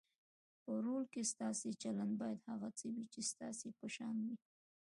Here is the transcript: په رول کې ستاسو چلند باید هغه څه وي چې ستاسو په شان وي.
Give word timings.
په 0.63 0.71
رول 0.85 1.03
کې 1.13 1.29
ستاسو 1.33 1.67
چلند 1.81 2.13
باید 2.21 2.45
هغه 2.49 2.69
څه 2.77 2.85
وي 2.93 3.05
چې 3.13 3.21
ستاسو 3.31 3.67
په 3.79 3.85
شان 3.95 4.15
وي. 4.25 4.35